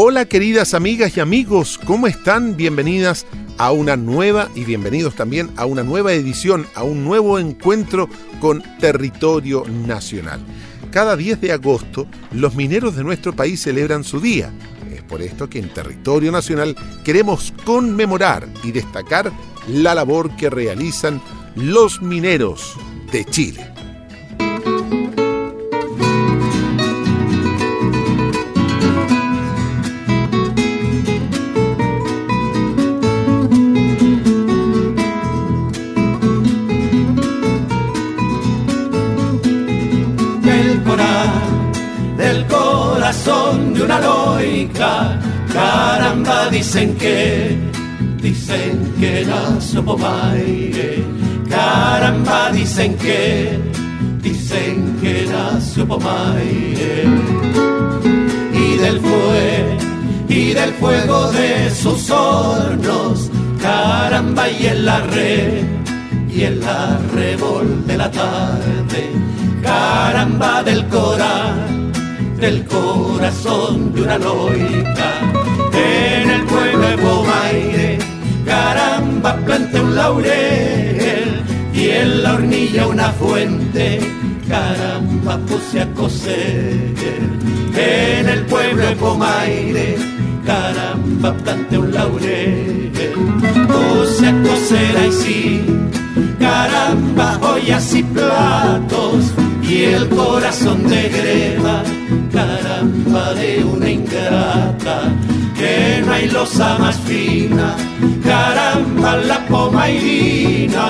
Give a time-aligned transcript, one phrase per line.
[0.00, 2.56] Hola queridas amigas y amigos, ¿cómo están?
[2.56, 8.08] Bienvenidas a una nueva y bienvenidos también a una nueva edición, a un nuevo encuentro
[8.40, 10.38] con Territorio Nacional.
[10.92, 14.52] Cada 10 de agosto los mineros de nuestro país celebran su día.
[14.94, 19.32] Es por esto que en Territorio Nacional queremos conmemorar y destacar
[19.66, 21.20] la labor que realizan
[21.56, 22.76] los mineros
[23.10, 23.77] de Chile.
[44.74, 47.58] Caramba, dicen que,
[48.20, 51.04] dicen que nació Pomaire.
[51.48, 53.58] Caramba, dicen que,
[54.22, 57.04] dicen que nació Pomaire.
[58.52, 59.76] Y del fuego,
[60.28, 63.30] y del fuego de sus hornos,
[63.60, 65.64] caramba, y en la red,
[66.30, 69.10] y en la revol de la tarde,
[69.62, 71.77] caramba del coral
[72.40, 75.10] del corazón de una loica.
[75.72, 77.98] En el pueblo de Pomaire,
[78.44, 81.42] caramba, plante un laurel
[81.72, 84.00] y en la hornilla una fuente,
[84.48, 86.94] caramba, puse a coser.
[87.74, 89.96] En el pueblo de Pomaire,
[90.46, 92.92] caramba, plante un laurel,
[93.66, 95.64] puse a coser ahí sí,
[96.38, 99.32] caramba, ollas y platos
[99.68, 101.82] y el corazón de greba,
[102.32, 105.12] caramba de una ingrata,
[105.56, 107.76] que no hay losa más fina,
[108.24, 110.88] caramba la pomairina.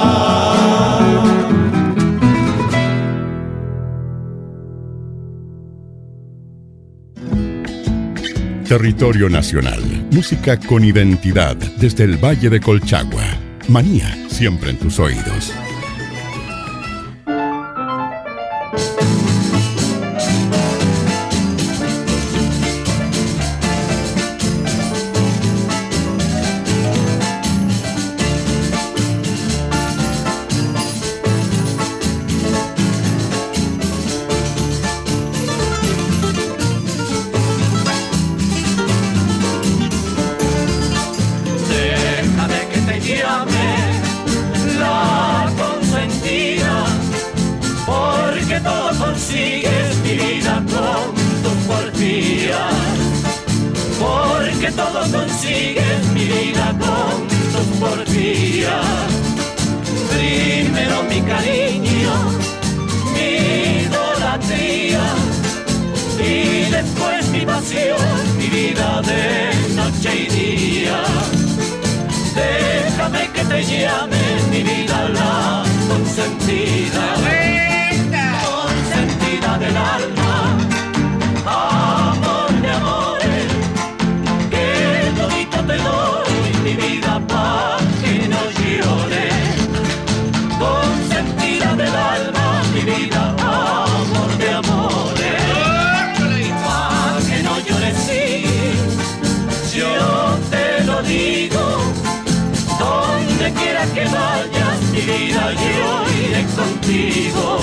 [8.69, 9.83] Territorio Nacional.
[10.13, 13.25] Música con identidad desde el Valle de Colchagua.
[13.67, 15.55] Manía siempre en tus oídos.
[55.13, 59.09] consigues mi vida con tus porfías.
[60.13, 62.13] Primero mi cariño,
[63.15, 65.05] mi idolatría,
[66.19, 67.99] y después mi pasión,
[68.39, 71.03] mi vida de noche y día.
[72.35, 77.38] Déjame que te llame mi vida la consentida.
[105.09, 105.91] vida yo
[106.23, 107.59] iré contigo.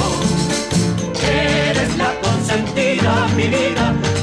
[1.21, 4.14] Eres la consentida, mi vida.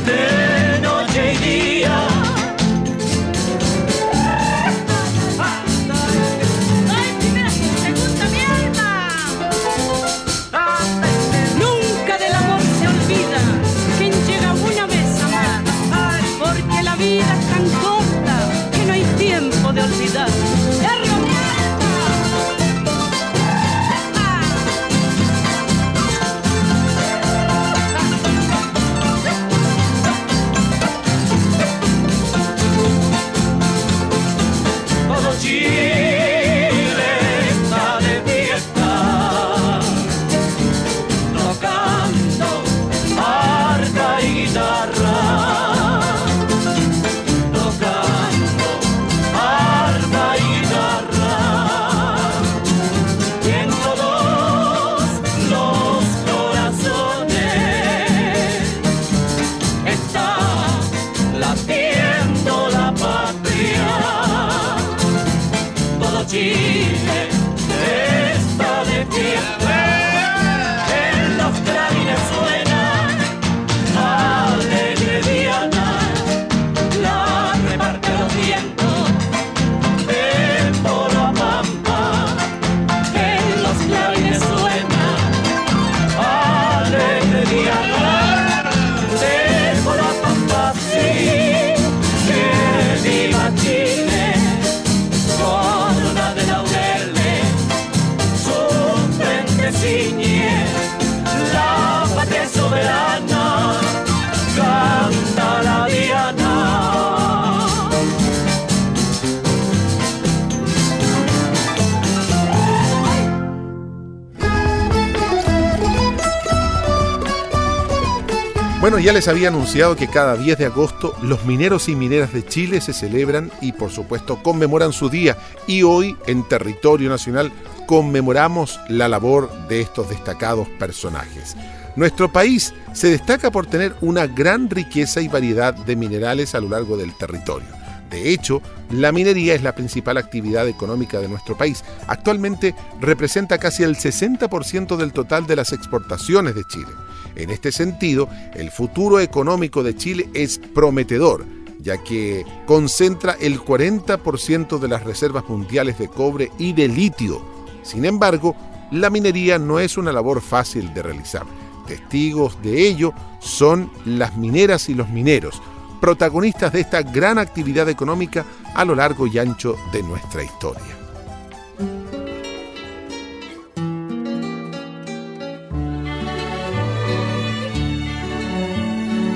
[119.02, 122.80] Ya les había anunciado que cada 10 de agosto los mineros y mineras de Chile
[122.80, 127.50] se celebran y por supuesto conmemoran su día y hoy en territorio nacional
[127.88, 131.56] conmemoramos la labor de estos destacados personajes.
[131.96, 136.68] Nuestro país se destaca por tener una gran riqueza y variedad de minerales a lo
[136.68, 137.68] largo del territorio.
[138.08, 141.82] De hecho, la minería es la principal actividad económica de nuestro país.
[142.06, 146.92] Actualmente representa casi el 60% del total de las exportaciones de Chile.
[147.36, 151.46] En este sentido, el futuro económico de Chile es prometedor,
[151.80, 157.42] ya que concentra el 40% de las reservas mundiales de cobre y de litio.
[157.82, 158.54] Sin embargo,
[158.90, 161.44] la minería no es una labor fácil de realizar.
[161.86, 165.60] Testigos de ello son las mineras y los mineros,
[166.00, 168.44] protagonistas de esta gran actividad económica
[168.74, 171.01] a lo largo y ancho de nuestra historia.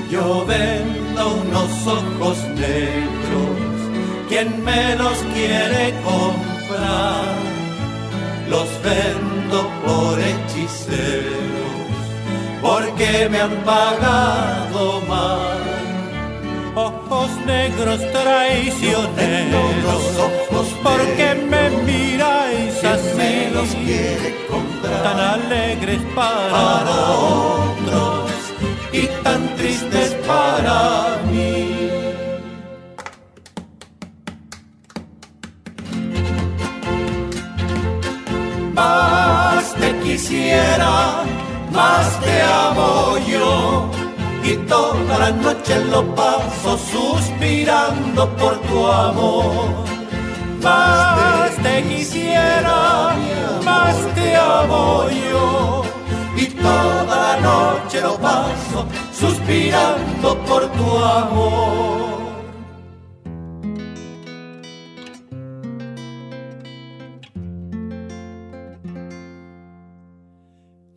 [0.09, 3.59] Yo vendo unos ojos negros,
[4.29, 7.35] quien me los quiere comprar,
[8.49, 11.27] los vendo por hechiceros,
[12.61, 15.57] porque me han pagado mal.
[16.73, 25.03] ojos negros traicioneros, ojos porque me miráis quien me los así, quiere comprar.
[25.03, 28.26] Tan alegres para, para otros
[29.27, 30.79] tan tristes para
[31.29, 31.55] mí.
[38.73, 40.93] Más te quisiera,
[41.79, 42.35] más te
[42.67, 43.89] amo yo.
[44.49, 49.69] Y toda la noche lo paso suspirando por tu amor.
[50.67, 52.77] más te quisiera,
[53.69, 55.86] más te amo yo.
[56.37, 62.07] Y toda la noche lo paso suspirando por tu amor.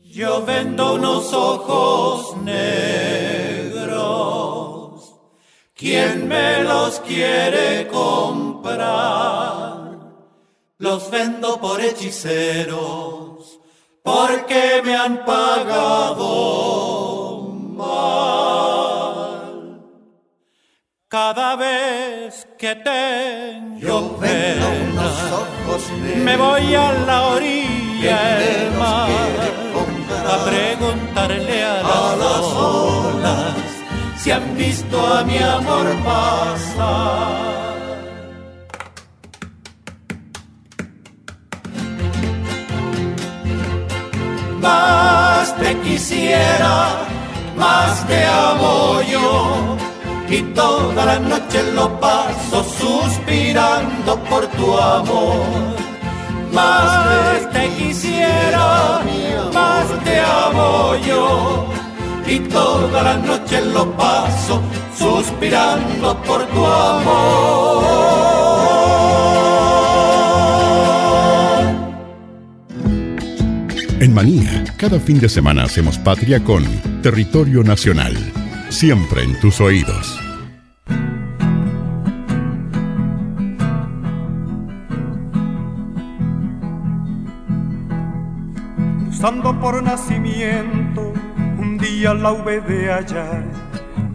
[0.02, 3.80] Yo vendo unos ojos negros.
[5.74, 8.90] ¿Quién me los quiere comprar?
[10.76, 13.29] Los vendo por hechiceros
[14.10, 16.32] porque me han pagado
[17.80, 19.40] mal.
[21.08, 26.24] Cada vez que tengo Yo unos ojos negros.
[26.24, 29.10] me voy a la orilla ¿Quién me del mar
[30.32, 33.54] a preguntarle a a las las olas olas
[34.20, 37.59] si han visto a mi amor pasar.
[44.60, 46.98] Más te quisiera,
[47.56, 49.76] más te amo yo.
[50.28, 55.76] Y toda la noche lo paso suspirando por tu amor.
[56.52, 59.00] Más te quisiera,
[59.54, 61.66] más te amo yo.
[62.26, 64.60] Y toda la noche lo paso
[64.96, 68.29] suspirando por tu amor.
[74.00, 76.64] En Manía, cada fin de semana hacemos patria con
[77.02, 78.16] Territorio Nacional.
[78.70, 80.18] Siempre en tus oídos.
[89.20, 91.12] cruzando por nacimiento,
[91.58, 93.44] un día la hube de hallar.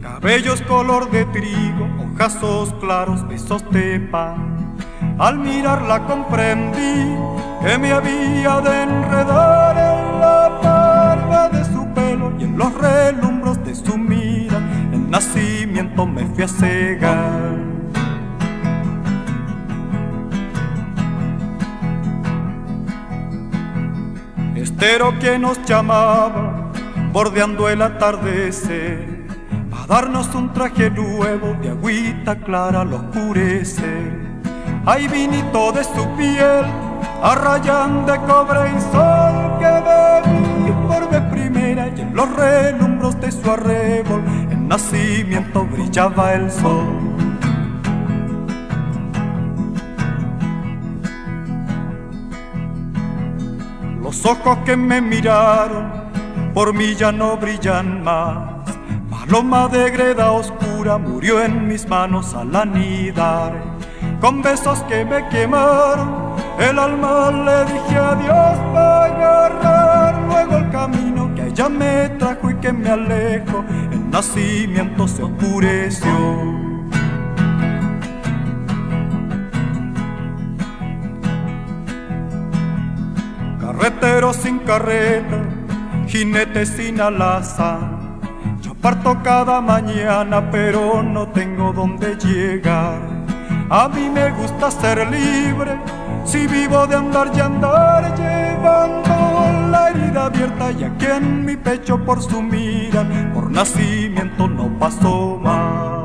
[0.01, 4.75] Cabellos color de trigo, ojazos claros, besos de pan.
[5.19, 7.15] Al mirarla comprendí
[7.65, 13.63] que me había de enredar en la barba de su pelo y en los relumbros
[13.65, 14.59] de su mira.
[14.93, 17.55] El nacimiento me fui a cegar.
[24.55, 26.71] Estero que nos llamaba,
[27.11, 29.25] bordeando el atardecer
[29.87, 34.11] darnos un traje nuevo de agüita clara lo oscurece.
[34.85, 36.65] Hay vinito de su piel
[37.25, 43.31] arrayán de cobre y sol que bebí por vez primera y en los relumbros de
[43.31, 47.15] su arrebol, en nacimiento brillaba el sol.
[54.03, 55.91] Los ojos que me miraron
[56.53, 58.69] por mí ya no brillan más.
[59.09, 63.51] Paloma de greda oscura murió en mis manos al anidar.
[64.21, 66.24] Con besos que me quemaron,
[66.59, 72.55] el alma le dije adiós para agarrar luego el camino que ella me trajo y
[72.55, 73.63] que me alejo.
[73.91, 76.65] El nacimiento se oscureció.
[83.85, 85.43] carretero sin carreta,
[86.07, 87.77] jinete sin alaza.
[88.61, 92.97] Yo parto cada mañana, pero no tengo dónde llegar.
[93.69, 95.77] A mí me gusta ser libre,
[96.25, 102.03] si vivo de andar y andar, llevando la herida abierta y aquí en mi pecho
[102.03, 105.95] por su mira, por nacimiento no pasó más.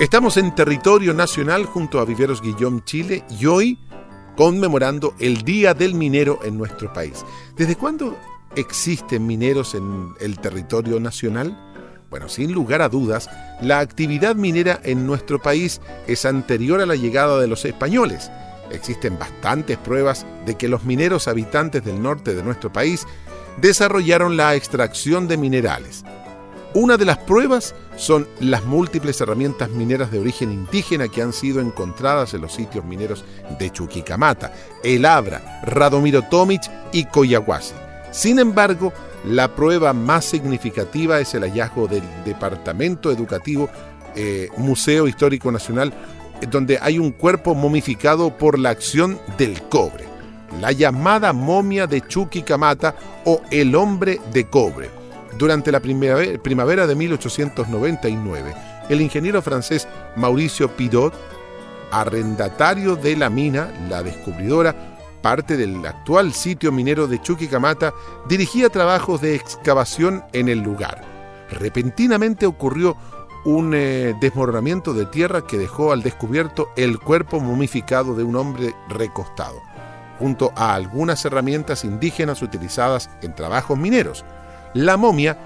[0.00, 3.78] Estamos en territorio nacional junto a Viveros Guillón Chile y hoy
[4.36, 7.24] conmemorando el Día del Minero en nuestro país.
[7.56, 8.16] ¿Desde cuándo
[8.56, 11.56] existen mineros en el territorio nacional?
[12.10, 13.28] Bueno, sin lugar a dudas,
[13.60, 18.30] la actividad minera en nuestro país es anterior a la llegada de los españoles.
[18.70, 23.06] Existen bastantes pruebas de que los mineros habitantes del norte de nuestro país
[23.60, 26.04] desarrollaron la extracción de minerales.
[26.74, 31.60] Una de las pruebas son las múltiples herramientas mineras de origen indígena que han sido
[31.60, 33.24] encontradas en los sitios mineros
[33.58, 37.83] de Chuquicamata, El Abra, Radomiro Tomic y Coyahuasi.
[38.14, 38.92] Sin embargo,
[39.24, 43.68] la prueba más significativa es el hallazgo del Departamento Educativo
[44.14, 45.92] eh, Museo Histórico Nacional,
[46.48, 50.04] donde hay un cuerpo momificado por la acción del cobre,
[50.60, 52.94] la llamada momia de Chuquicamata
[53.24, 54.90] o el hombre de cobre.
[55.36, 58.54] Durante la primavera de 1899,
[58.90, 61.12] el ingeniero francés Mauricio Pidot,
[61.90, 64.93] arrendatario de la mina, la descubridora,
[65.24, 67.94] parte del actual sitio minero de Chuquicamata,
[68.28, 71.00] dirigía trabajos de excavación en el lugar.
[71.48, 72.94] Repentinamente ocurrió
[73.46, 78.74] un eh, desmoronamiento de tierra que dejó al descubierto el cuerpo momificado de un hombre
[78.90, 79.62] recostado,
[80.18, 84.26] junto a algunas herramientas indígenas utilizadas en trabajos mineros
[84.74, 85.38] la momia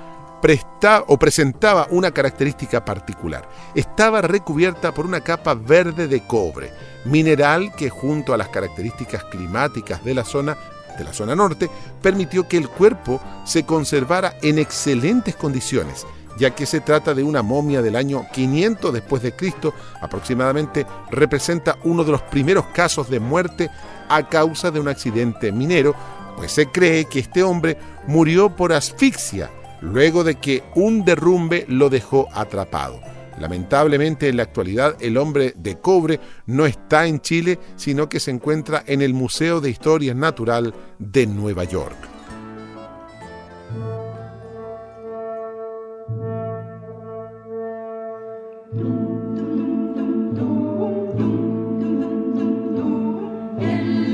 [1.06, 3.48] o presentaba una característica particular.
[3.74, 6.72] Estaba recubierta por una capa verde de cobre,
[7.04, 10.56] mineral que junto a las características climáticas de la zona
[10.96, 11.70] de la zona norte
[12.02, 16.04] permitió que el cuerpo se conservara en excelentes condiciones,
[16.38, 21.78] ya que se trata de una momia del año 500 después de Cristo, aproximadamente representa
[21.84, 23.70] uno de los primeros casos de muerte
[24.08, 25.94] a causa de un accidente minero
[26.38, 27.76] pues se cree que este hombre
[28.06, 33.00] murió por asfixia luego de que un derrumbe lo dejó atrapado.
[33.38, 38.30] Lamentablemente en la actualidad el hombre de cobre no está en Chile, sino que se
[38.30, 41.96] encuentra en el Museo de Historia Natural de Nueva York.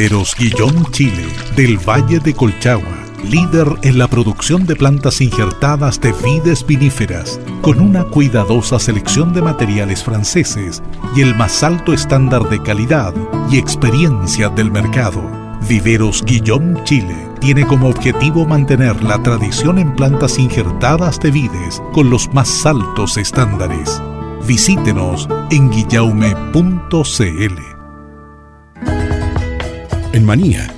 [0.06, 6.14] Viveros Guillón Chile, del Valle de Colchagua líder en la producción de plantas injertadas de
[6.24, 10.84] vides viníferas, con una cuidadosa selección de materiales franceses
[11.16, 13.16] y el más alto estándar de calidad
[13.50, 15.24] y experiencia del mercado.
[15.68, 22.12] Viveros Guillón Chile tiene como objetivo mantener la tradición en plantas injertadas de vides con
[22.12, 24.00] los más altos estándares.
[24.46, 27.75] Visítenos en guillaume.cl.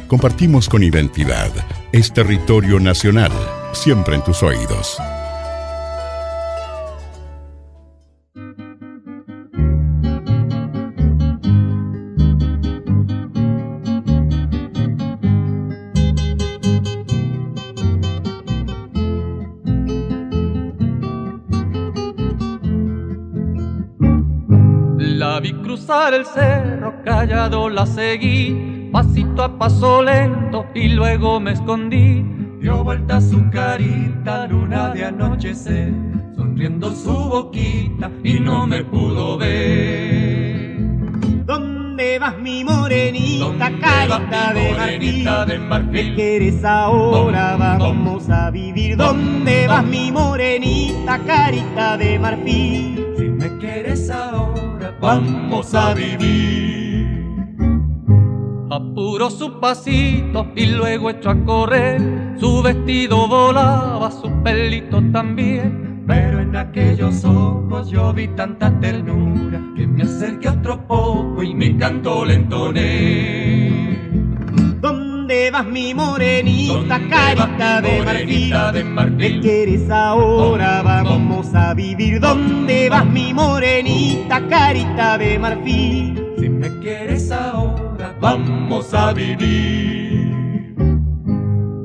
[0.09, 1.49] Compartimos con identidad
[1.93, 3.31] es territorio nacional,
[3.71, 4.97] siempre en tus oídos.
[24.97, 31.51] La vi cruzar el cerro, callado la seguí pasito a paso lento y luego me
[31.53, 32.25] escondí.
[32.59, 35.93] Dio vuelta su carita, luna de anochecer,
[36.35, 40.77] sonriendo su boquita y no me pudo ver.
[41.45, 45.91] ¿Dónde vas mi morenita, carita de, marfil?
[45.91, 47.55] ¿Qué quieres ahora?
[47.57, 48.97] Vamos a vivir.
[48.97, 53.05] ¿Dónde vas mi morenita, carita de marfil?
[53.17, 56.86] Si me quieres ahora, vamos a vivir.
[59.17, 61.99] Apuró su pasito y luego echó a correr.
[62.39, 66.03] Su vestido volaba, su pelito también.
[66.05, 71.75] Pero en aquellos ojos yo vi tanta ternura que me acerqué otro poco y mi
[71.79, 73.97] canto le entoné.
[74.81, 78.53] ¿Dónde vas mi morenita, carita de, marfil?
[78.71, 79.17] de marfil?
[79.17, 80.83] ¿Qué quieres ahora?
[80.83, 82.19] Vamos a vivir.
[82.19, 86.23] ¿Dónde vas mi morenita, carita de marfil?
[86.37, 87.46] Si me quieres ahora
[88.19, 90.75] vamos a vivir.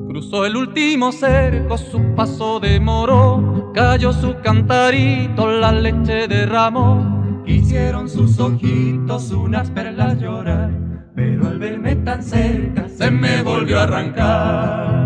[0.08, 7.42] Cruzó el último cerco, su paso demoró, cayó su cantarito, la leche derramó.
[7.46, 10.70] Hicieron sus ojitos unas perlas llorar,
[11.14, 15.01] pero al verme tan cerca se me volvió a arrancar.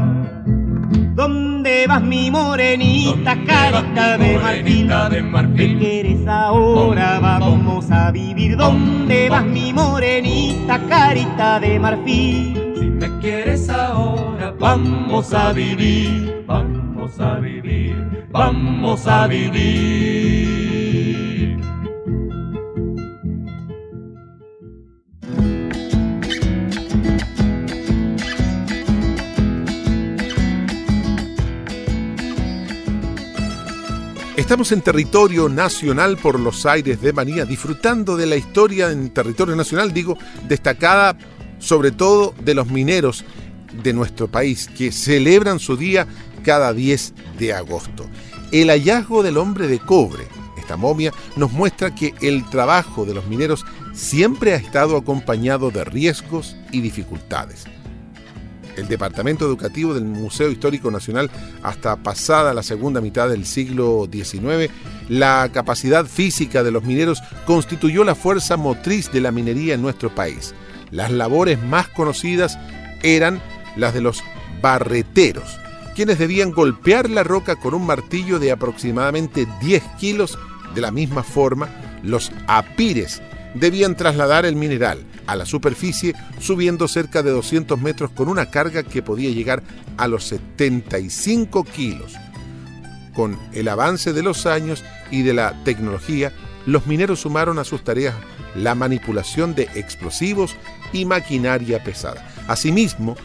[1.76, 4.88] ¿Dónde vas mi morenita, carita de, marfil?
[4.88, 5.56] de marfil?
[5.56, 7.20] ¿Qué quieres ahora?
[7.20, 8.56] Vamos a vivir.
[8.56, 12.74] ¿Dónde vas mi morenita, carita de marfil?
[12.78, 20.45] Si me quieres ahora, vamos a vivir, vamos a vivir, vamos a vivir.
[34.46, 39.56] Estamos en territorio nacional por los aires de Manía, disfrutando de la historia en territorio
[39.56, 41.18] nacional, digo, destacada
[41.58, 43.24] sobre todo de los mineros
[43.82, 46.06] de nuestro país, que celebran su día
[46.44, 48.06] cada 10 de agosto.
[48.52, 53.26] El hallazgo del hombre de cobre, esta momia, nos muestra que el trabajo de los
[53.26, 57.64] mineros siempre ha estado acompañado de riesgos y dificultades
[58.76, 61.30] el Departamento Educativo del Museo Histórico Nacional
[61.62, 64.72] hasta pasada la segunda mitad del siglo XIX,
[65.08, 70.14] la capacidad física de los mineros constituyó la fuerza motriz de la minería en nuestro
[70.14, 70.54] país.
[70.90, 72.58] Las labores más conocidas
[73.02, 73.40] eran
[73.76, 74.22] las de los
[74.60, 75.58] barreteros,
[75.94, 80.38] quienes debían golpear la roca con un martillo de aproximadamente 10 kilos.
[80.74, 81.68] De la misma forma,
[82.02, 83.22] los apires
[83.54, 88.82] debían trasladar el mineral a la superficie subiendo cerca de 200 metros con una carga
[88.82, 89.62] que podía llegar
[89.96, 92.14] a los 75 kilos.
[93.14, 96.32] Con el avance de los años y de la tecnología,
[96.66, 98.14] los mineros sumaron a sus tareas
[98.54, 100.54] la manipulación de explosivos
[100.92, 102.26] y maquinaria pesada.
[102.48, 103.16] Asimismo,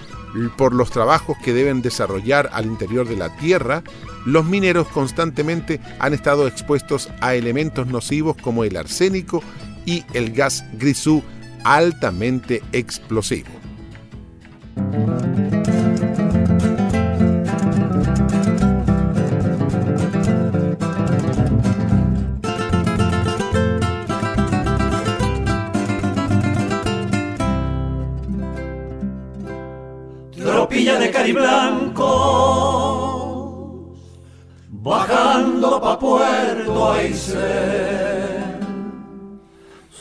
[0.57, 3.83] por los trabajos que deben desarrollar al interior de la Tierra,
[4.25, 9.43] los mineros constantemente han estado expuestos a elementos nocivos como el arsénico
[9.85, 11.23] y el gas grisú
[11.63, 13.49] altamente explosivo.
[30.35, 32.07] Tropilla de cariblanco,
[34.69, 38.10] bajando pa' Puerto Aysén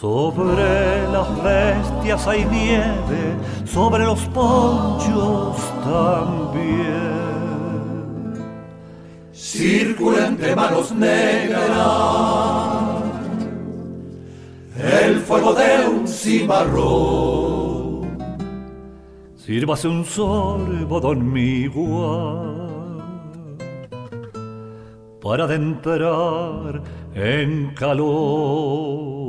[0.01, 3.37] Sobre las bestias hay nieve,
[3.67, 7.21] sobre los ponchos también.
[9.31, 11.61] Circula entre manos negras
[14.79, 18.01] el fuego de un cimarrón.
[19.37, 21.31] Sírvase un sorbo, don
[25.21, 26.83] para adentrar
[27.15, 29.21] en calor.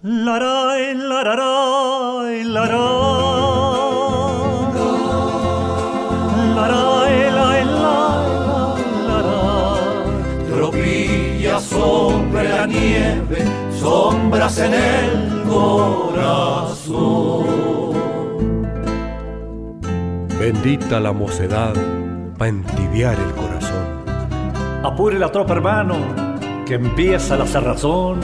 [0.00, 2.44] Laray, laray.
[2.44, 2.84] Laray,
[6.54, 7.64] laray,
[9.08, 9.48] laray.
[10.54, 13.44] Tropilla sobre la nieve,
[13.80, 17.46] sombras en el corazón.
[20.38, 21.74] Bendita la mocedad
[22.38, 24.04] para entibiar el corazón.
[24.84, 25.96] Apure la tropa, hermano,
[26.66, 28.20] que empieza la cerrazón.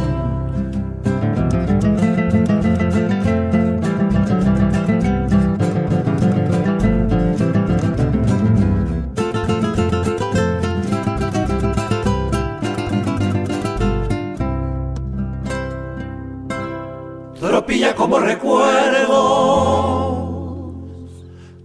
[18.04, 19.14] Como recuerdo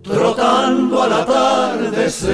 [0.01, 2.29] trotando al atardecer.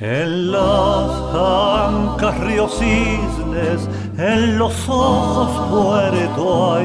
[0.00, 6.78] En las ancas ríos cisnes, en los ojos puerto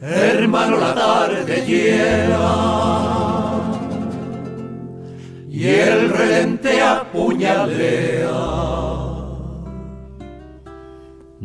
[0.00, 2.54] Hermano, la tarde llega
[5.50, 8.91] y el relente apuñalea.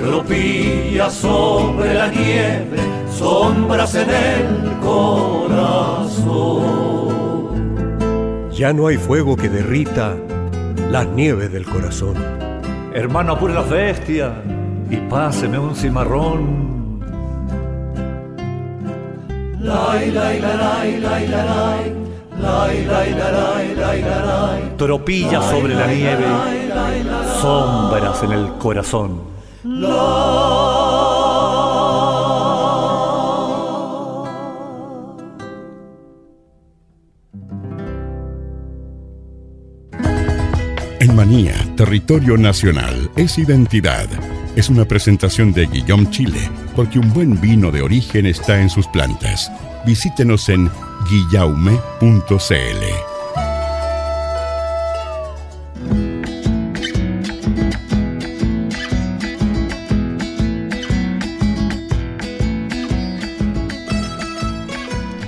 [0.00, 2.79] Tropilla sobre la nieve
[3.30, 5.60] sombras en el corazón.
[8.50, 10.16] Ya no hay fuego que derrita
[10.90, 12.16] las nieves del corazón.
[12.92, 14.42] Hermano, apure la bestia
[14.90, 16.68] y páseme un cimarrón.
[24.76, 26.26] Tropilla sobre la nieve,
[27.40, 29.20] sombras en el corazón.
[41.76, 44.08] Territorio nacional, es identidad.
[44.56, 48.86] Es una presentación de Guillaume Chile, porque un buen vino de origen está en sus
[48.86, 49.52] plantas.
[49.84, 50.70] Visítenos en
[51.10, 53.09] guillaume.cl.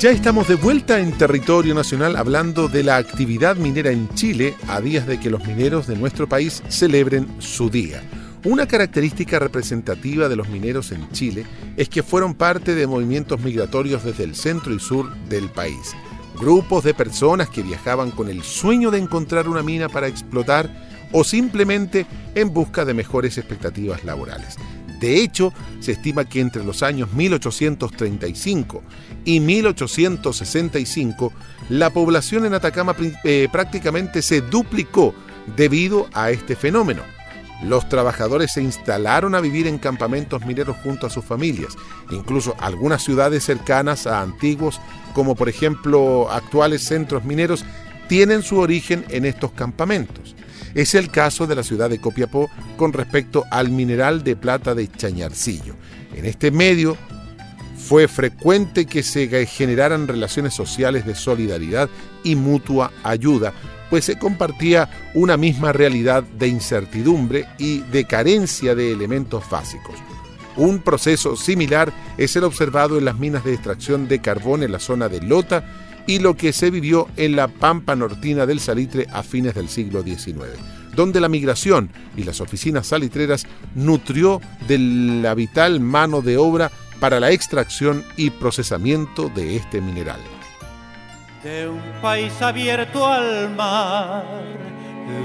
[0.02, 4.80] Ya estamos de vuelta en territorio nacional hablando de la actividad minera en Chile a
[4.80, 8.02] días de que los mineros de nuestro país celebren su día.
[8.42, 14.02] Una característica representativa de los mineros en Chile es que fueron parte de movimientos migratorios
[14.02, 15.94] desde el centro y sur del país.
[16.36, 20.68] Grupos de personas que viajaban con el sueño de encontrar una mina para explotar
[21.12, 24.56] o simplemente en busca de mejores expectativas laborales.
[25.02, 28.82] De hecho, se estima que entre los años 1835
[29.24, 31.32] y 1865
[31.70, 35.12] la población en Atacama eh, prácticamente se duplicó
[35.56, 37.02] debido a este fenómeno.
[37.64, 41.74] Los trabajadores se instalaron a vivir en campamentos mineros junto a sus familias.
[42.12, 44.80] Incluso algunas ciudades cercanas a antiguos,
[45.14, 47.64] como por ejemplo actuales centros mineros,
[48.06, 50.36] tienen su origen en estos campamentos.
[50.74, 54.90] Es el caso de la ciudad de Copiapó con respecto al mineral de plata de
[54.90, 55.76] Chañarcillo.
[56.14, 56.96] En este medio
[57.76, 61.90] fue frecuente que se generaran relaciones sociales de solidaridad
[62.24, 63.52] y mutua ayuda,
[63.90, 69.96] pues se compartía una misma realidad de incertidumbre y de carencia de elementos básicos.
[70.56, 74.78] Un proceso similar es el observado en las minas de extracción de carbón en la
[74.78, 75.64] zona de Lota
[76.06, 80.02] y lo que se vivió en la Pampa Nortina del Salitre a fines del siglo
[80.02, 80.58] XIX,
[80.94, 87.18] donde la migración y las oficinas salitreras nutrió de la vital mano de obra para
[87.20, 90.20] la extracción y procesamiento de este mineral.
[91.42, 94.24] De un país abierto al mar,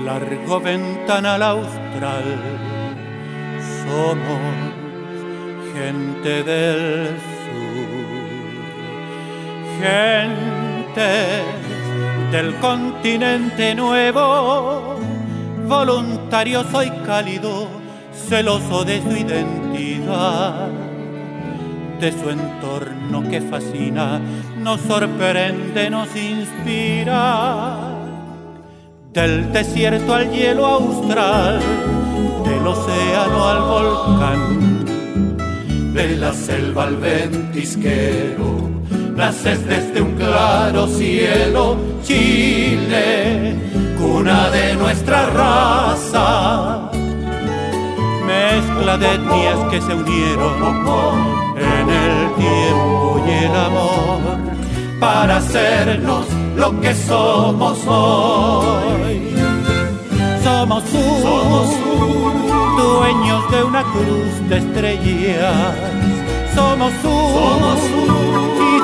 [0.04, 2.24] largo ventanal austral,
[3.86, 4.42] somos
[5.76, 8.08] gente del sur,
[9.84, 10.67] gente
[10.98, 14.96] del continente nuevo,
[15.68, 17.68] voluntario soy cálido,
[18.28, 20.70] celoso de su identidad,
[22.00, 24.20] de su entorno que fascina,
[24.58, 27.78] nos sorprende, nos inspira,
[29.14, 31.60] del desierto al hielo austral,
[32.44, 34.84] del océano al volcán,
[35.94, 38.68] de la selva al ventisquero
[39.18, 43.56] naces desde un claro cielo, Chile,
[43.98, 46.92] cuna de nuestra raza.
[48.26, 50.54] Mezcla de etnias que se unieron
[51.58, 54.38] en el tiempo y el amor
[55.00, 59.34] para hacernos lo que somos hoy.
[60.44, 65.76] Somos un, dueños de una cruz de estrellas.
[66.54, 68.17] Somos un, somos un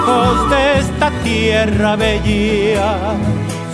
[0.04, 3.16] hijos de esta tierra bella.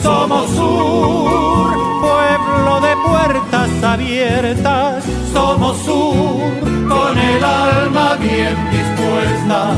[0.01, 5.03] Somos un pueblo de puertas abiertas.
[5.33, 9.71] Somos un con el alma bien dispuesta,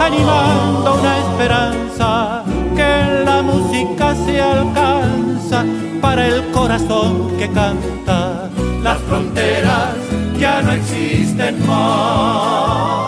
[0.00, 2.44] animando una esperanza
[2.76, 5.64] que en la música se alcanza
[6.00, 8.48] para el corazón que canta.
[8.82, 9.94] Las fronteras
[10.38, 13.01] ya no existen más.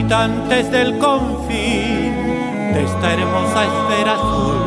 [0.00, 2.14] Habitantes del confín
[2.72, 4.62] de esta hermosa esfera azul.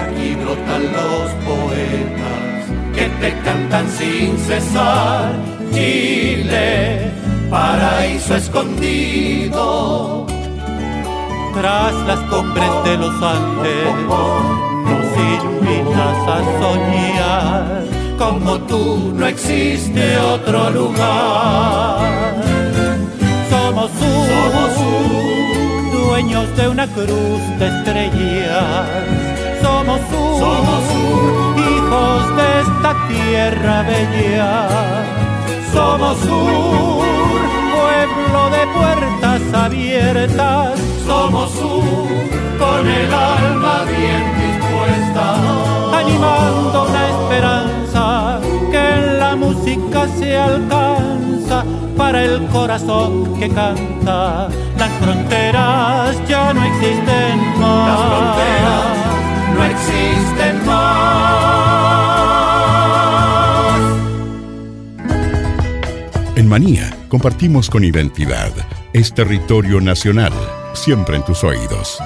[0.00, 5.34] Aquí brotan los poetas que te cantan sin cesar.
[5.72, 7.12] Chile,
[7.48, 10.26] paraíso escondido.
[11.54, 13.94] Tras las cumbres de los Andes
[14.88, 17.84] nos invitas a soñar.
[18.18, 22.55] Como tú no existe otro lugar
[23.76, 28.88] somos un, somos dueños de una cruz de estrellas.
[29.60, 34.68] Somos un, somos un, hijos de esta tierra bella.
[35.74, 37.02] Somos un
[37.76, 40.80] pueblo de puertas abiertas.
[41.06, 45.34] Somos un con el alma bien dispuesta,
[45.98, 51.25] animando una esperanza que en la música se alcanza
[51.96, 54.48] para el corazón que canta.
[54.78, 57.88] Las fronteras ya no existen más.
[57.88, 58.96] Las fronteras
[59.54, 61.16] no existen más.
[66.36, 68.52] En Manía compartimos con identidad.
[68.92, 70.32] Es territorio nacional,
[70.74, 71.98] siempre en tus oídos.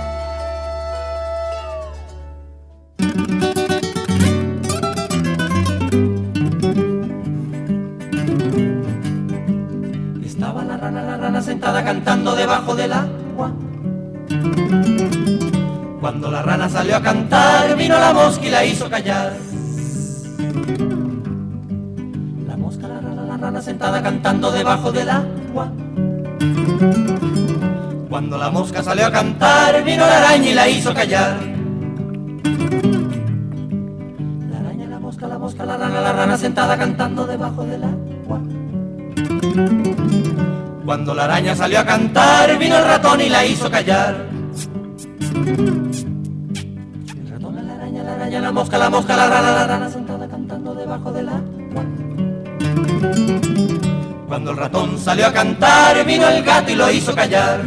[17.80, 19.32] Vino la mosca y la hizo callar.
[22.46, 25.72] La mosca, la rana, la rana sentada cantando debajo del agua.
[28.10, 31.38] Cuando la mosca salió a cantar, vino la araña y la hizo callar.
[34.50, 38.40] La araña, la mosca, la mosca, la rana, la rana sentada cantando debajo del agua.
[40.84, 44.28] Cuando la araña salió a cantar, vino el ratón y la hizo callar.
[48.50, 51.84] La araña, mosca, la mosca, la rana, la rana sentada cantando debajo del agua.
[54.26, 57.60] Cuando el ratón salió a cantar, vino el gato y lo hizo callar.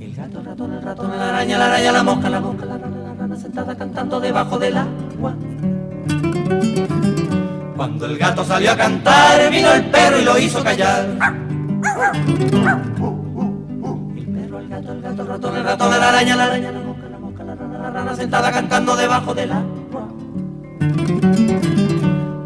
[0.00, 2.78] El gato, el ratón, el ratón, la araña, la araña, la mosca, la mosca, la
[2.78, 5.34] rana, la rana sentada cantando debajo del agua.
[7.76, 11.04] Cuando el gato salió a cantar, vino el perro y lo hizo callar.
[11.04, 11.18] El
[14.26, 16.83] perro, el gato, el gato, el ratón, el ratón, la araña, la araña, la la
[18.04, 20.08] rana, sentada cantando debajo del agua.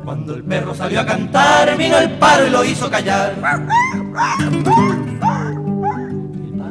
[0.04, 3.32] Cuando el perro salió a cantar, vino el paro y lo hizo callar.
[3.32, 3.62] El paro,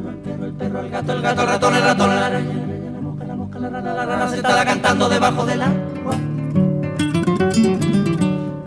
[0.08, 2.30] el perro, el perro, el gato, el gato, el ratón, el ratón, la
[3.70, 6.16] rana, la rana sentada cantando debajo del agua.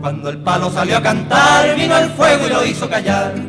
[0.01, 3.33] Cuando el palo salió a cantar, vino el fuego y lo hizo callar.
[3.35, 3.49] El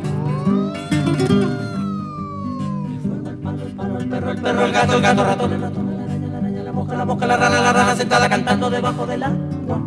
[3.00, 5.54] fuego, el palo, el palo, el perro, el perro, el gato, el gato, el ratón,
[5.54, 5.91] el ratón,
[6.98, 9.82] la mosca, la rana, la rana sentada cantando debajo del agua.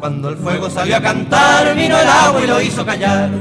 [0.00, 3.30] Cuando el fuego salió a cantar, vino el agua y lo hizo callar.
[3.30, 3.40] El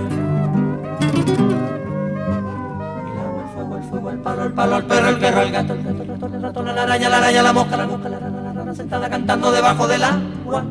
[3.19, 5.83] agua, el fuego, el fuego, palo, el palo, el perro, el perro, el gato, el
[5.83, 8.41] gato, el ratón, el ratón, la araña, la araña, la mosca, la mosca, la rana,
[8.41, 10.63] la rana, sentada cantando debajo del agua.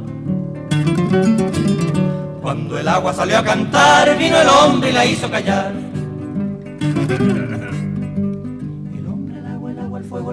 [2.41, 5.73] Cuando el agua salió a cantar, vino el hombre y la hizo callar.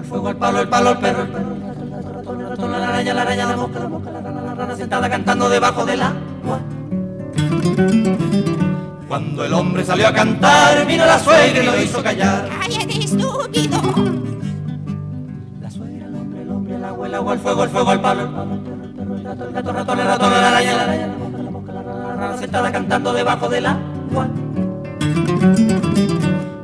[0.00, 2.14] el fuego, el palo, el palo, el perro, el perro, el gato, el gato, el
[2.14, 4.76] ratón, el ratón, la araña, la araña, la mosca, la mosca, la rana, la rana,
[4.76, 6.60] sentada cantando debajo del agua.
[9.08, 12.48] Cuando el hombre salió a cantar, vino la suegra y lo hizo callar.
[12.60, 13.80] ¡Cállate, estúpido!
[15.60, 18.00] La suegra, el hombre, el hombre, el agua, el agua, el fuego, el fuego, el
[18.00, 20.30] palo, el palo, el perro, el perro, el gato, el gato, el ratón, el ratón,
[20.30, 23.48] la araña, la araña, la mosca, la mosca, la rana, la rana, sentada cantando debajo
[23.48, 24.28] del agua.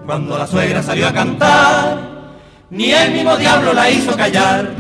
[0.07, 2.06] Cuando la suegra salió a cantar,
[2.71, 4.75] ni el mismo diablo la hizo callar.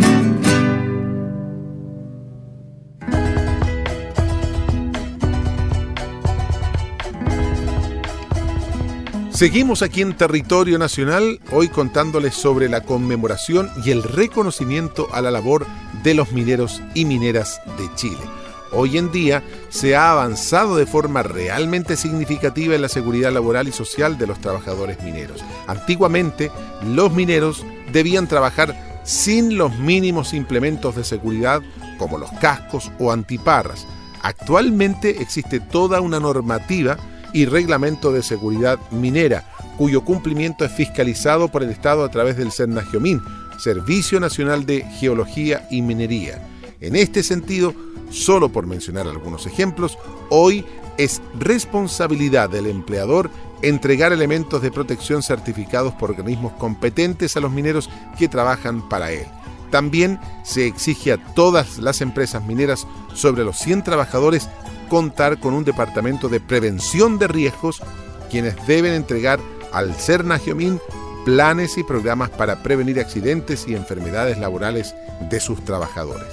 [9.30, 15.30] Seguimos aquí en territorio nacional, hoy contándoles sobre la conmemoración y el reconocimiento a la
[15.30, 15.66] labor
[16.02, 18.45] de los mineros y mineras de Chile.
[18.78, 23.72] Hoy en día se ha avanzado de forma realmente significativa en la seguridad laboral y
[23.72, 25.42] social de los trabajadores mineros.
[25.66, 26.50] Antiguamente,
[26.84, 31.62] los mineros debían trabajar sin los mínimos implementos de seguridad
[31.96, 33.86] como los cascos o antiparras.
[34.20, 36.98] Actualmente existe toda una normativa
[37.32, 39.44] y reglamento de seguridad minera,
[39.78, 43.22] cuyo cumplimiento es fiscalizado por el Estado a través del CERNAGEOMIN,
[43.58, 46.46] Servicio Nacional de Geología y Minería.
[46.82, 47.74] En este sentido,
[48.10, 50.64] solo por mencionar algunos ejemplos, hoy
[50.98, 53.30] es responsabilidad del empleador
[53.62, 57.88] entregar elementos de protección certificados por organismos competentes a los mineros
[58.18, 59.26] que trabajan para él.
[59.70, 64.48] También se exige a todas las empresas mineras sobre los 100 trabajadores
[64.88, 67.82] contar con un departamento de prevención de riesgos,
[68.30, 69.40] quienes deben entregar
[69.72, 70.80] al CERNAGEOMIN
[71.24, 74.94] planes y programas para prevenir accidentes y enfermedades laborales
[75.28, 76.28] de sus trabajadores.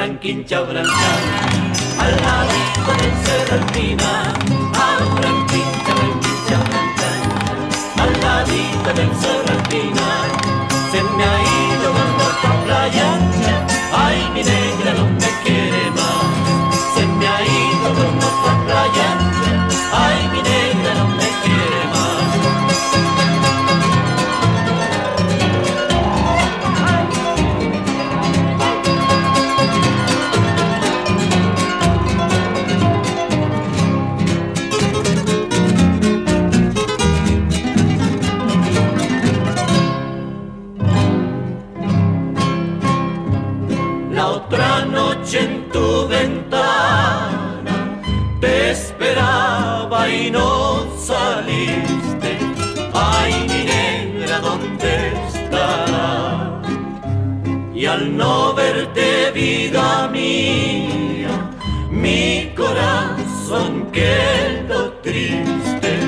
[0.00, 1.26] ranking cabrantado.
[1.98, 4.12] Al ladito del Serrantina,
[4.72, 7.28] a un ranking ranking cabrantado.
[8.02, 10.08] Al ladito del Serrantina,
[10.90, 11.49] se me ha ido.
[61.90, 65.98] Mi corazón quedó triste.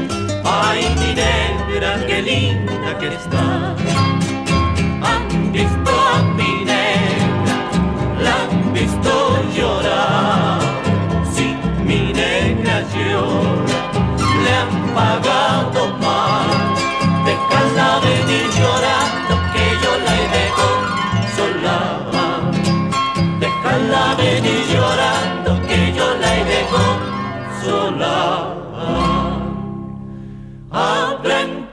[0.44, 3.81] Ay, mi negra, qué linda que está.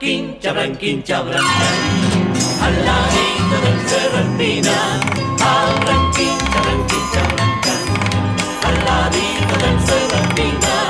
[0.01, 0.39] He de consolar.
[0.39, 2.33] Abran Abranquín, chabranquín, chabranquín.
[2.61, 4.77] Al ladito del cerro espina.
[5.41, 7.81] Abranquín, chabranquín, chabranquín.
[8.63, 10.88] Al ladito del cerro espina.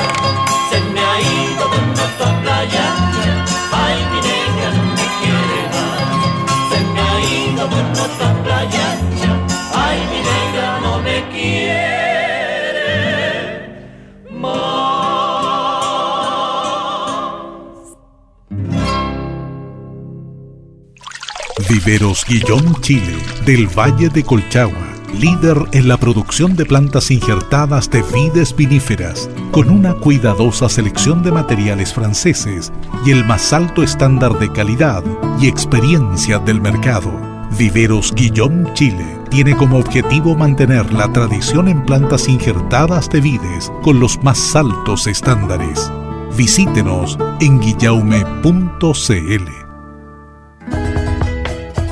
[21.69, 23.15] Viveros Guillón Chile,
[23.45, 29.69] del Valle de Colchagua, líder en la producción de plantas injertadas de vides viníferas, con
[29.69, 32.73] una cuidadosa selección de materiales franceses
[33.05, 35.03] y el más alto estándar de calidad
[35.39, 37.11] y experiencia del mercado.
[37.55, 43.99] Viveros Guillón Chile tiene como objetivo mantener la tradición en plantas injertadas de vides con
[43.99, 45.91] los más altos estándares.
[46.35, 49.58] Visítenos en guillaume.cl.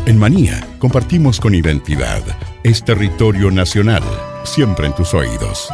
[0.08, 2.24] En Manía compartimos con identidad.
[2.64, 4.04] Es territorio nacional,
[4.46, 5.68] siempre en tus oídos.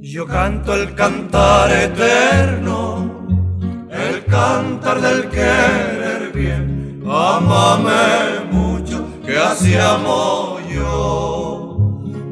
[0.00, 3.21] Yo canto el cantar eterno,
[4.12, 7.02] el cantar del querer bien.
[7.06, 11.78] Amame mucho, que así amo yo.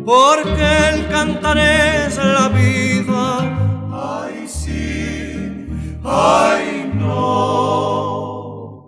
[0.05, 3.41] Porque el cantar es la vida.
[3.93, 5.67] Ay, sí,
[6.05, 8.87] ay, no.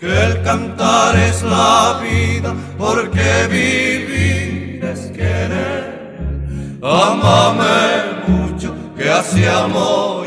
[0.00, 6.80] Porque el cantar es la vida, porque vivir es querer.
[6.82, 10.21] Amame mucho, que así amo.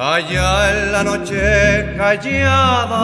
[0.00, 2.96] Allá en la noche callada,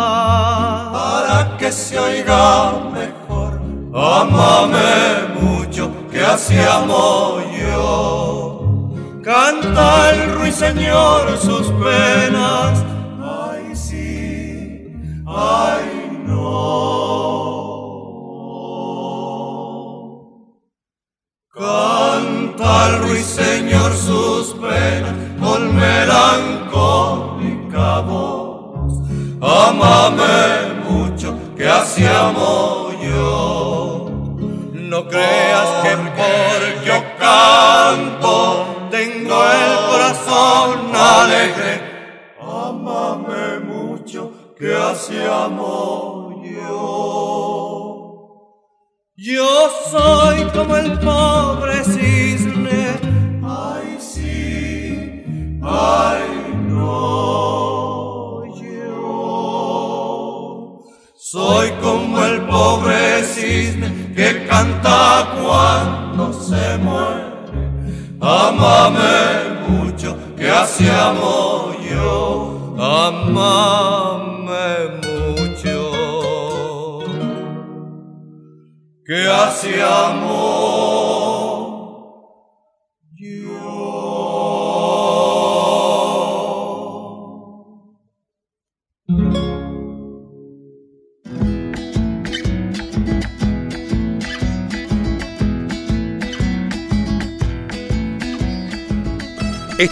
[0.92, 3.60] para que se oiga mejor,
[3.92, 8.53] amame mucho, que así amo yo.
[9.24, 12.84] Canta el ruiseñor sus penas,
[13.22, 14.92] ay sí,
[15.26, 16.44] ay no.
[21.48, 28.98] Canta el ruiseñor sus penas con melancólica voz.
[29.40, 34.10] Amame mucho, que así amo yo.
[34.74, 35.96] No creas que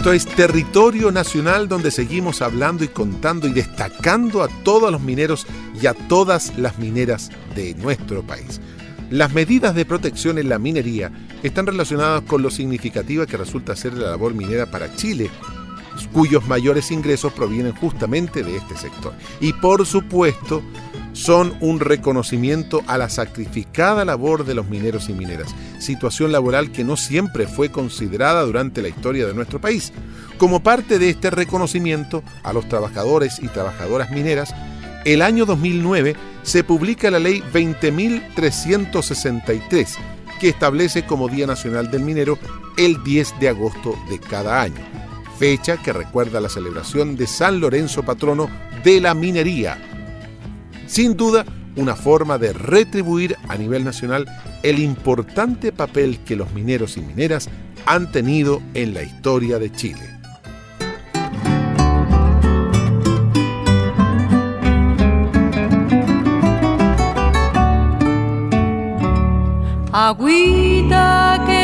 [0.02, 5.46] Esto es Territorio Nacional donde seguimos hablando y contando y destacando a todos los mineros
[5.80, 8.60] y a todas las mineras de nuestro país.
[9.10, 11.12] Las medidas de protección en la minería
[11.44, 15.30] están relacionadas con lo significativa que resulta ser la labor minera para Chile,
[16.12, 19.14] cuyos mayores ingresos provienen justamente de este sector.
[19.40, 20.64] Y por supuesto,
[21.12, 26.82] son un reconocimiento a la sacrificada labor de los mineros y mineras, situación laboral que
[26.84, 29.92] no siempre fue considerada durante la historia de nuestro país.
[30.38, 34.54] Como parte de este reconocimiento a los trabajadores y trabajadoras mineras,
[35.04, 39.96] el año 2009 se publica la ley 20.363,
[40.40, 42.38] que establece como Día Nacional del Minero
[42.76, 44.80] el 10 de agosto de cada año,
[45.38, 48.48] fecha que recuerda la celebración de San Lorenzo patrono
[48.82, 49.91] de la minería.
[50.92, 54.26] Sin duda, una forma de retribuir a nivel nacional
[54.62, 57.48] el importante papel que los mineros y mineras
[57.86, 60.02] han tenido en la historia de Chile.
[71.46, 71.61] Que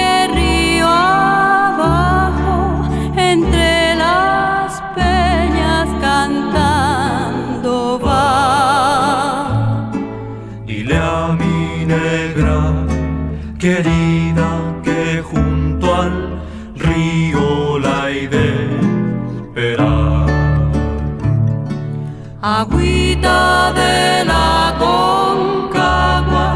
[13.59, 14.49] querida
[14.85, 16.41] que junto al
[16.77, 18.49] río la he de
[19.37, 20.27] esperar.
[22.41, 26.49] Agüita de la concagua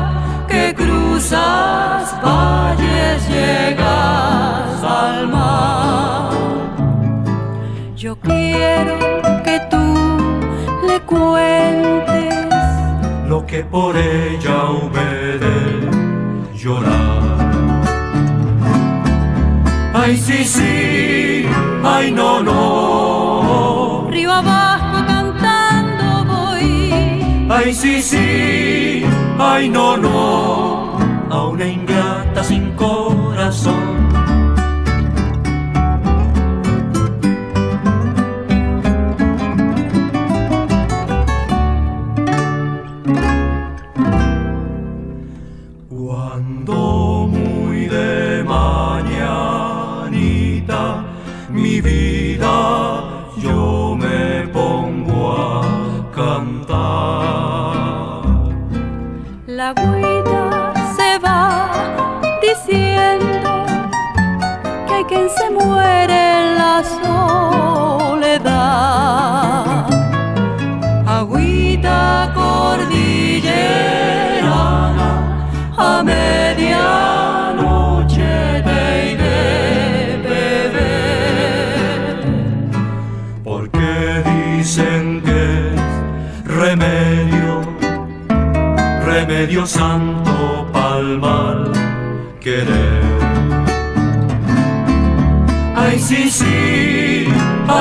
[0.46, 6.30] que cruzas valles, llegas al mar.
[7.96, 8.96] Yo quiero
[9.42, 9.84] que tú
[10.86, 12.34] le cuentes
[13.28, 14.21] lo que por ella
[27.82, 29.02] sí, sí,
[29.38, 30.71] ay, no, no.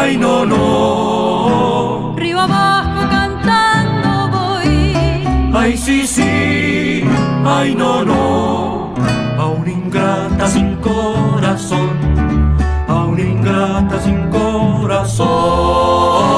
[0.02, 2.16] Ay, no, no.
[2.18, 5.26] Río abajo cantando voy.
[5.54, 7.04] Ay, sí, sí,
[7.45, 8.93] ay, no, no.
[9.38, 11.89] A una ingrata sin corazón,
[12.88, 16.31] a una ingrata sin corazón.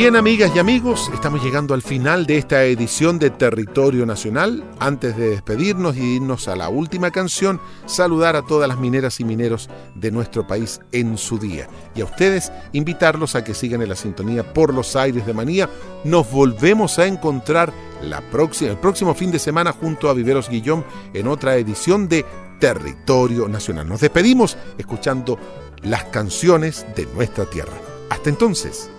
[0.00, 4.64] Bien, amigas y amigos, estamos llegando al final de esta edición de Territorio Nacional.
[4.78, 9.24] Antes de despedirnos y irnos a la última canción, saludar a todas las mineras y
[9.24, 11.68] mineros de nuestro país en su día.
[11.94, 15.68] Y a ustedes, invitarlos a que sigan en la sintonía por los aires de Manía.
[16.04, 17.70] Nos volvemos a encontrar
[18.02, 20.82] la próxima, el próximo fin de semana junto a Viveros Guillón
[21.12, 22.24] en otra edición de
[22.58, 23.86] Territorio Nacional.
[23.86, 25.38] Nos despedimos escuchando
[25.82, 27.74] las canciones de nuestra tierra.
[28.08, 28.90] Hasta entonces.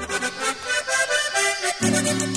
[0.00, 0.22] thank
[2.22, 2.27] you.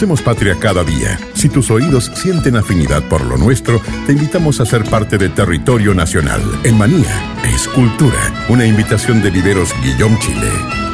[0.00, 1.20] Hacemos patria cada día.
[1.34, 5.92] Si tus oídos sienten afinidad por lo nuestro, te invitamos a ser parte de Territorio
[5.92, 6.40] Nacional.
[6.64, 8.46] En Manía es cultura.
[8.48, 10.89] Una invitación de Viveros Guillón Chile.